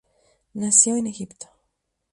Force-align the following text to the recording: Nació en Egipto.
Nació 0.55 0.97
en 0.97 1.05
Egipto. 1.05 1.45